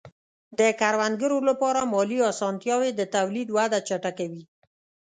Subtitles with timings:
[0.59, 4.43] د کروندګرو لپاره مالي آسانتیاوې د تولید وده چټکوي.